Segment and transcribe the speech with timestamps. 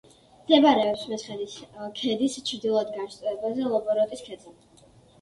[0.45, 1.59] მდებარეობს მესხეთის
[2.01, 4.61] ქედის ჩრდილოეთ განშტოებაზე, ლობოროტის ქედზე.